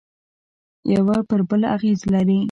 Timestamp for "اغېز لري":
1.75-2.39